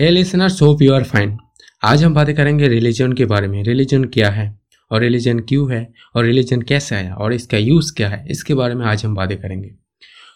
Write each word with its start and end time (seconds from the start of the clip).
Hey 0.00 0.10
listener 0.10 0.50
hope 0.62 0.82
you 0.82 0.94
are 0.94 1.02
fine 1.02 1.38
आज 1.84 2.04
हम 2.04 2.14
बातें 2.14 2.34
करेंगे 2.34 2.68
रिलीजन 2.68 3.12
के 3.12 3.24
बारे 3.24 3.48
में। 3.48 3.64
रिलीजन 3.64 4.04
क्या 4.04 4.30
है? 4.30 4.58
और 4.90 5.00
रिलीजन 5.00 5.38
क्यों 5.38 5.72
है? 5.72 5.92
और 6.14 6.24
रिलीजन 6.24 6.62
कैसे 6.62 6.96
आया? 6.96 7.14
और 7.14 7.32
इसका 7.32 7.58
यूज़ 7.58 7.94
क्या 7.94 8.08
है? 8.08 8.26
इसके 8.30 8.54
बारे 8.54 8.74
में 8.74 8.86
आज 8.86 9.04
हम 9.04 9.14
बातें 9.14 9.38
करेंगे। 9.38 9.70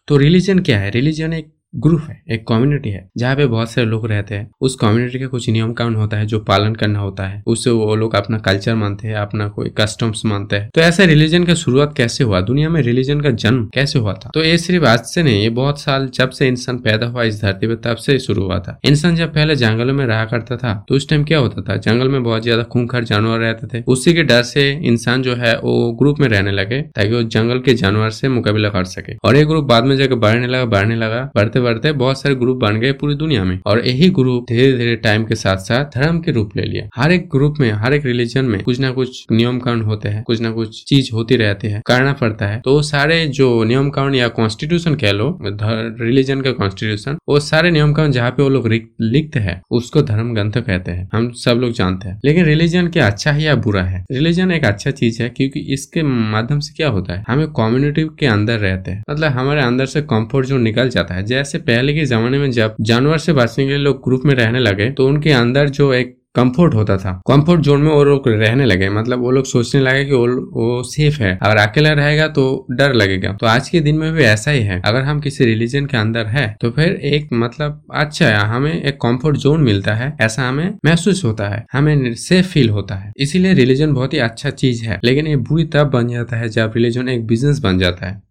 तो 0.09 0.17
रिलीजन 0.17 0.59
क्या 0.59 0.81
है? 0.81 0.91
रिलीजन 0.91 1.33
एक 1.33 1.53
ग्रुप 1.75 2.01
है, 2.01 2.23
एक 2.31 2.47
कम्युनिटी 2.49 2.91
है, 2.91 3.09
जहाँ 3.19 3.37
पे 3.37 3.45
बहुत 3.47 3.71
सारे 3.71 3.87
लोग 3.87 4.07
रहते 4.07 4.35
हैं। 4.35 4.51
उस 4.61 4.75
कम्युनिटी 4.75 5.19
का 5.19 5.27
कुछ 5.27 5.49
नियम 5.51 5.73
कानून 5.73 5.95
होता 5.95 6.17
है 6.17 6.27
जो 6.27 6.39
पालन 6.41 6.75
करना 6.75 6.99
होता 6.99 7.27
है। 7.27 7.43
उससे 7.47 7.71
वो 7.71 7.95
लोग 7.97 8.15
अपना 8.15 8.39
कल्चर 8.39 8.75
मानते 8.75 9.09
हैं, 9.09 9.15
अपना 9.15 9.47
कोई 9.49 9.71
कस्टम्स 9.79 10.25
मानते 10.27 10.57
हैं। 10.57 10.71
तो 10.75 10.81
ऐसे 10.81 11.07
रिलीजन 11.07 11.45
का 11.45 11.55
शुरुआत 11.55 11.95
कैसे 11.97 12.25
हुआ? 12.25 12.41
दुनिया 12.41 12.69
में 12.69 12.81
रिलीजन 12.83 13.21
का 13.21 13.31
जन्म 13.33 13.65
कैसे 13.75 13.99
हुआ 13.99 14.13
था? 14.15 14.31
तो 14.35 14.43
ये 14.45 14.57
सिर्फ़ 14.59 14.85
आज 14.85 15.05
से 15.05 15.23
नहीं, 15.23 15.43
ये 15.43 15.51
बहुत 15.51 15.81
साल 15.81 16.09
जब 16.15 16.31
से 16.31 16.49
इंसान 16.49 16.79
पैदा 16.79 17.07
हुआ, 17.07 17.23
इस 17.23 17.41
धरती 17.43 17.67
पे 17.67 17.77
तब 17.85 17.97
से 17.97 18.19
शुरू 18.19 18.45
हुआ 18.45 18.59
था। 18.59 18.79
इंसान 18.85 19.17
जब 19.17 19.33
पहले 19.35 19.57
जंगलों 19.57 19.95
में 19.95 20.05
रहा 20.07 20.25
करता 20.25 20.57
था 20.57 20.75
तो 20.89 20.95
उस 20.95 21.09
टाइम 21.09 21.25
क्या 21.25 21.39
होता 21.39 21.63
था? 21.63 21.77
जंगल 21.79 22.09
में 22.09 22.23
बहुत 22.23 22.43
ज़्यादा 22.43 22.63
खूंखार 22.65 23.05
जानवर 23.05 23.39
रहते 23.39 23.67
थे। 23.69 23.83
उसी 23.87 24.15
के 24.15 24.23
डर 24.23 24.43
से 24.43 24.71
इंसान 24.85 25.23
जो 25.23 25.35
है, 25.35 25.55
वो 25.55 25.93
ग्रुप 25.93 26.21
में 26.21 26.29
रहने 26.29 26.53
लगे, 26.53 26.83
ताकि 26.83 27.15
वो 27.15 27.23
जंगल 27.25 27.61
के 27.61 27.75
जानवर 27.75 28.11
से 28.11 28.29
मुकाबला 28.31 28.69
कर 28.69 28.85
सके। 28.87 29.17
और 29.19 29.37
ये 29.37 29.45
ग्रुप 29.45 29.65
बाद 29.67 29.85
में 29.85 29.97
जाकर 29.97 30.15
बढ़ने 30.17 30.47
लगा 30.47 30.65
बढ़ने 30.67 30.97
लगा, 30.97 31.31
बढ़ते 31.37 31.59
बढ़ते 31.61 31.71
बढ़ते 31.71 31.93
बहुत 31.93 32.21
सारे 32.21 32.35
ग्रुप 32.35 32.57
बन 32.57 32.81
गए 32.81 32.93
पूरी 32.93 33.15
दुनिया 33.15 33.45
में। 33.45 33.59
और 33.67 33.87
यही 33.87 34.09
ग्रुप 34.11 34.47
धीरे 34.49 34.73
धीरे 34.73 34.97
टाइम 34.97 35.25
के 35.25 35.35
साथ 35.35 35.57
साथ 35.57 35.99
धर्म 35.99 36.19
के 36.19 36.33
रूप 36.33 36.51
ले 36.57 36.63
लिया। 36.63 36.89
हर 36.97 37.13
एक 37.13 37.29
ग्रुप 37.29 37.55
में, 37.61 37.71
हर 37.73 37.95
एक 37.95 38.05
रिलीजन 38.07 38.45
में 38.45 38.63
कुछ 38.63 38.81
ना 38.81 38.91
कुछ 38.91 39.25
नियम 39.33 39.59
कानून 39.59 39.83
होते 39.83 40.09
हैं, 40.09 40.23
कुछ 40.23 40.41
ना 40.41 40.51
कुछ 40.51 40.85
चीज़ 40.85 41.11
होती 41.13 41.37
रहती 41.37 41.69
है, 41.69 41.81
करना 41.87 42.13
पड़ता 42.13 42.47
है। 42.47 42.61
तो 42.65 42.83
सारे 42.83 43.27
जो 43.29 43.65
नियम 43.65 43.91
कानून 43.91 44.15
या 44.15 44.29
कॉन्स्टिट्यूशन 44.29 44.95
कह 44.95 45.13
लो 45.13 45.39
रिलीजन 45.43 46.41
का 46.41 46.53
कॉन्स्टिट्यूशन 46.53 47.17
वो 47.29 47.41
सारे 47.41 47.71
नियम 47.71 47.93
कानून 47.93 48.13
जहाँ 48.13 48.31
पे 48.31 48.43
वो 48.43 48.49
लोग 48.49 48.69
लिखते 49.01 49.39
हैं, 49.39 49.61
उसको 49.71 50.03
धर्म 50.03 50.35
ग्रंथ 50.35 50.53
कहते 50.53 50.91
हैं। 50.91 51.09
हम 51.15 51.31
सब 51.37 51.59
लोग 51.61 51.73
जानते 51.73 52.09
हैं। 52.09 52.21
लेकिन 52.25 52.45
रिलीजन 52.45 52.89
क्या 52.89 53.07
अच्छा 53.07 53.33
है 53.33 53.43
या 53.43 53.55
बुरा 53.57 53.83
है? 53.83 54.05
रिलीजन 54.13 54.51
एक 54.53 54.65
अच्छा 54.65 54.91
चीज़ 54.91 55.23
है 55.23 55.29
क्योंकि 55.29 55.61
इसके 55.73 56.03
माध्यम 56.03 56.59
से 56.59 56.73
क्या 56.77 56.89
होता 56.89 57.15
है? 57.15 57.25
हमें 57.29 57.47
कम्युनिटी 57.51 58.05
के 58.21 58.27
अंदर 58.27 58.59
रहते 58.59 58.91
हैं। 58.91 59.03
मतलब 59.11 59.33
हमारे 59.33 59.63
अंदर 59.63 59.87
से 59.87 60.01
कंफर्ट 60.03 60.47
जोन 60.47 60.63
निकल 60.63 60.89
जाता 60.89 61.15
है। 61.15 61.23
जैसे 61.25 61.50
पहले 61.59 61.95
के 61.95 62.05
जमाने 62.05 62.39
में 62.39 62.51
जब 62.51 62.75
जानवर 62.81 63.19
से 63.19 63.33
बचने 63.33 63.65
के 63.65 63.71
लिए 63.71 63.79
लोग 63.79 64.03
ग्रुप 64.05 64.23
में 64.25 64.35
रहने 64.35 64.59
लगे 64.59 64.91
तो 64.91 65.07
उनके 65.09 65.31
अंदर 65.31 65.69
जो 65.69 65.93
एक 65.93 66.17
कंफर्ट 66.35 66.75
होता 66.75 66.97
था। 66.97 67.21
कंफर्ट 67.29 67.61
जोन 67.61 67.83
में 67.83 67.93
वो 67.93 68.05
लोग 68.05 68.29
रहने 68.29 68.65
लगे। 68.65 68.89
मतलब 68.91 69.19
वो 69.19 69.31
लोग 69.31 69.45
सोचने 69.45 69.81
लगे 69.81 70.05
कि 70.05 70.13
वो, 70.13 70.27
वो 70.27 70.83
सेफ़ 70.83 71.21
है। 71.23 71.39
अगर 71.43 71.57
अकेला 71.57 71.91
रहेगा 71.93 72.29
तो 72.29 72.67
डर 72.71 72.93
लगेगा। 72.95 73.33
तो 73.33 73.47
आज 73.47 73.69
के 73.69 73.81
दिन 73.81 73.97
में 73.97 74.13
भी 74.13 74.23
ऐसा 74.23 74.51
ही 74.51 74.63
है। 74.63 74.81
अगर 74.85 75.01
हम 75.01 75.21
किसी 75.21 75.45
रिलीजन 75.45 75.87
के 75.87 75.97
अंदर 75.97 76.27
है 76.27 76.57
तो 76.61 76.71
फिर 76.71 76.93
एक 76.93 77.29
मतलब 77.33 77.85
अच्छा 77.95 78.27
है। 78.27 78.35
हमें 78.35 78.83
एक 78.83 78.95
कंफर्ट 78.95 79.37
जोन 79.37 79.61
मिलता 79.63 79.95
है। 79.95 80.17
ऐसा 80.21 80.49
हमें 80.49 80.75
महसूस 80.85 81.25
होता 81.25 81.49
है। 81.49 81.67
हमें 81.73 82.15
सेफ़ 82.15 82.47
फील 82.47 82.71
होता 82.71 82.95
है। 82.95 83.13
इसीलिए 83.17 83.53
रिलीजन 83.55 83.93
बहुत 83.93 84.15
ही 84.15 84.19
अच्छा 84.19 84.51
चीज़ 84.51 84.85
है। 84.85 85.01
लेकिन 85.05 85.27
ये 85.27 85.37
बुरी 85.37 85.65
तब 85.65 85.91
बन 85.91 86.09
जाता 86.09 86.37
है 86.37 86.49
जब 86.49 86.73
रिलीजन 86.77 87.09
एक 87.09 87.27
बिज़नेस 87.27 87.59
बन 87.59 87.79
जाता 87.79 88.07
है। 88.07 88.23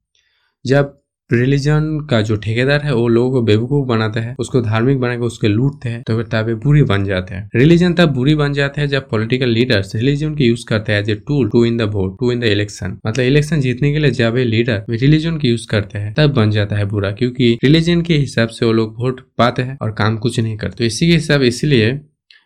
जब 0.65 0.98
रिलीजन 1.29 1.99
का 2.09 2.21
जो 2.21 2.35
ठेकेदार 2.35 2.81
है, 2.81 2.93
वो 2.93 3.07
लोगों 3.07 3.31
को 3.31 3.41
बेवकूफ़ 3.45 3.87
बनाते 3.87 4.19
हैं, 4.19 4.35
उसको 4.39 4.61
धार्मिक 4.61 4.99
बनाकर 4.99 5.23
उसके 5.23 5.47
लूटते 5.47 5.89
हैं 5.89 6.01
तो 6.03 6.15
फिर 6.15 6.25
तब 6.25 6.49
बुरी 6.63 6.81
बन 6.83 7.03
जाते 7.05 7.35
हैं। 7.35 7.49
रिलीजन 7.55 7.93
तब 7.93 8.13
बुरी 8.13 8.35
बन 8.35 8.53
जाते 8.53 8.81
हैं 8.81 8.87
जब 8.89 9.07
पॉलिटिकल 9.09 9.49
लीडर्स 9.49 9.95
रिलीजन 9.95 10.33
के 10.35 10.43
यूज़ 10.43 10.65
करते 10.69 10.91
हैं 10.91 10.99
as 10.99 11.09
a 11.09 11.15
tool 11.27 11.49
to 11.49 11.63
in 11.65 11.77
the 11.77 11.89
vote 11.93 12.17
to 12.19 12.31
in 12.31 12.39
the 12.39 12.43
election 12.45 12.97
मतलब 13.07 13.25
इलेक्शन 13.25 13.61
जीतने 13.61 13.91
के 13.93 13.99
लिए 13.99 14.11
जब 14.13 14.37
ये 14.37 14.43
लीडर 14.45 14.83
रिलीजन 14.91 15.37
के 15.37 15.47
यूज़ 15.47 15.67
करते 15.67 15.97
हैं, 15.97 16.13
तब 16.13 16.33
बन 16.33 16.51
जाता 16.51 16.75
है 16.75 16.85
बुरा, 16.85 17.11
क्योंकि 17.11 17.57
रिलीजन 17.63 18.01
के 18.01 18.17
हिसाब 18.17 18.49
से 18.49 18.65
वो 18.65 18.71
लोग 18.73 18.95
वोट 18.99 19.21
पाते 19.37 19.61
हैं 19.61 19.77
और 19.81 19.91
काम 19.93 20.17
कुछ 20.17 20.39
नहीं 20.39 20.57
करते। 20.57 20.77
तो 20.77 20.83
इसी 20.83 21.07
के 21.07 21.13
हिसाब 21.13 21.41
इसलिए 21.43 21.99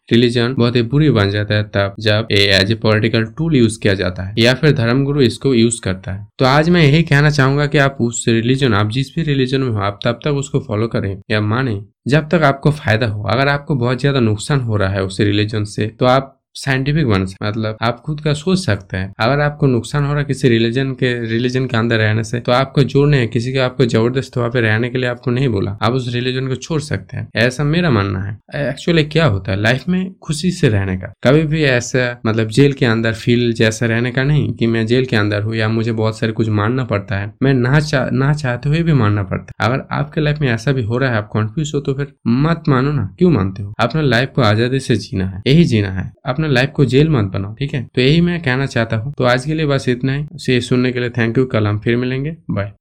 रिलीजन 0.09 0.53
बहुत 0.53 0.75
ही 0.75 0.81
बुरी 0.83 1.09
बन 1.11 1.29
जाता 1.29 1.55
है 1.55 1.63
तब 1.65 1.95
जब 1.99 2.27
as 2.31 2.71
a 2.71 2.75
political 2.77 3.25
tool 3.37 3.55
use 3.55 3.79
किया 3.79 3.93
जाता 3.93 4.23
है, 4.23 4.33
या 4.37 4.53
फिर 4.53 4.71
धर्म 4.73 5.03
गुरु 5.05 5.21
इसको 5.21 5.53
यूज़ 5.53 5.79
करता 5.81 6.11
है। 6.11 6.27
तो 6.39 6.45
आज 6.45 6.69
मैं 6.69 6.81
यही 6.83 7.03
कहना 7.03 7.29
चाहूँगा 7.29 7.65
कि 7.67 7.77
आप 7.77 7.97
उस 8.01 8.23
रिलीजन 8.27 8.73
आप 8.73 8.89
जिस 8.91 9.15
भी 9.15 9.23
रिलीजन 9.23 9.61
में 9.61 9.71
हो, 9.71 9.79
आप 9.79 9.99
तब 10.05 10.19
तक 10.23 10.31
उसको 10.35 10.59
फॉलो 10.59 10.87
करें 10.87 11.17
या 11.31 11.41
माने। 11.43 11.81
जब 12.07 12.29
तक 12.29 12.43
आपको 12.43 12.71
फ़ायदा 12.73 13.07
हो, 13.07 13.23
अगर 13.23 13.47
आपको 13.47 13.75
बहुत 13.75 13.99
ज़्यादा 13.99 14.19
नुकसान 14.21 14.61
हो 14.61 14.77
रहा 14.77 14.89
है 14.89 15.03
उस 15.03 15.19
रिलीजन 15.21 15.63
से 15.65 15.87
तो 15.89 16.05
आप 16.07 16.39
साइंटिफिक 16.55 17.07
बन 17.07 17.25
सकते 17.25 17.47
मतलब 17.47 17.77
आप 17.81 17.99
खुद 17.99 18.21
का 18.21 18.33
सोच 18.33 18.59
सकते 18.59 18.97
हैं। 18.97 19.13
अगर 19.19 19.39
आपको 19.41 19.67
नुकसान 19.67 20.05
हो 20.05 20.13
रहा 20.13 20.23
किसी 20.23 20.49
रिलीजन 20.49 20.91
के 20.93 21.13
रिलीजन 21.27 21.65
के 21.65 21.77
अंदर 21.77 21.97
रहने 21.97 22.23
से 22.23 22.39
तो 22.39 22.51
आपको 22.51 22.83
जोड़ 22.83 23.07
नहीं 23.09 23.21
है। 23.21 23.27
किसी 23.27 23.51
के 23.53 23.59
आपको 23.59 23.85
ज़बरदस्त 23.85 24.37
वहाँ 24.37 24.49
पे 24.49 24.61
रहने 24.61 24.89
के 24.89 24.97
लिए 24.97 25.09
आपको 25.09 25.31
नहीं 25.31 25.47
बोला। 25.49 25.77
आप 25.81 25.93
उस 25.93 26.07
रिलीजन 26.13 26.47
को 26.47 26.55
छोड़ 26.57 26.79
सकते 26.81 27.17
हैं। 27.17 27.27
ऐसा 27.37 27.63
मेरा 27.63 27.89
मानना 27.91 28.19
है। 28.19 28.37
एक्चुअली 28.63 29.03
क्या 29.05 29.25
होता 29.25 29.51
है? 29.51 29.59
लाइफ 29.61 29.87
में 29.89 30.13
खुशी 30.23 30.51
से 30.51 30.69
रहने 30.69 30.95
का। 30.97 31.13
कभी 31.23 31.41
भी 31.43 31.63
ऐसा 31.65 32.21
मतलब 32.25 32.47
जेल 32.49 32.73
के 32.73 32.85
अंदर 32.85 33.13
फील 33.13 33.53
जैसा 33.53 33.85
रहने 33.85 34.11
का 34.11 34.23
नहीं 34.23 34.51
कि 34.53 34.67
मैं 34.67 34.85
जेल 34.87 35.05
के 35.05 35.15
अंदर 35.15 35.41
हूँ 35.41 35.55
या 35.55 35.67
मुझे 35.69 35.91
बहुत 35.93 36.19
सारे 36.19 36.31
कुछ 36.31 36.49
मानना 36.51 36.83
पड़ता 36.85 37.17
है। 37.17 37.31
मैं 37.43 37.53
ना 37.53 37.79
चाह 37.79 38.09
ना 38.13 38.33
चाहते 38.33 38.69
हुए 38.69 38.81
भी 38.83 38.93
मानना 38.93 39.23
पड़ता 39.23 39.53
है। 39.53 39.67
अगर 39.67 39.85
आपके 39.91 40.21
लाइफ 40.21 40.39
में 40.41 40.49
ऐसा 40.49 40.71
भी 40.71 40.83
हो 40.83 40.97
रहा 40.97 41.09
है, 41.09 41.17
आप 41.17 41.27
कॉन्फ्यूज 41.27 41.71
हो 41.75 41.79
तो 41.79 41.93
फिर 41.93 42.13
मत 42.27 42.63
मानो 42.69 42.91
ना। 42.91 43.09
क्यों 43.19 43.31
मानते 43.31 43.63
हो? 43.63 43.73
अपना 43.79 44.01
लाइफ 44.01 44.31
को 44.35 44.41
आज़ादी 44.43 44.79
से 44.79 44.95
जीना 44.97 45.25
है। 45.25 45.41
यही 45.47 45.63
जीना 45.65 45.91
है। 45.91 46.11
अपना 46.25 46.42
अपना 46.43 46.53
लाइफ 46.53 46.69
को 46.69 46.85
जेल 46.85 47.09
मत 47.09 47.25
बनाओ, 47.25 47.53
ठीक 47.53 47.73
है? 47.73 47.87
तो 47.95 48.01
यही 48.01 48.21
मैं 48.21 48.41
कहना 48.41 48.65
चाहता 48.65 48.97
हूँ। 48.97 49.13
तो 49.17 49.23
आज 49.23 49.45
के 49.45 49.53
लिए 49.53 49.65
बस 49.65 49.89
इतना 49.89 50.15
ही। 50.15 50.61
सुनने 50.61 50.91
के 50.91 50.99
लिए 50.99 51.09
थैंक 51.09 51.37
यू 51.37 51.45
कल 51.45 51.67
हम 51.67 51.79
फिर 51.79 51.97
मिलेंगे। 51.97 52.35
बाय 52.51 52.71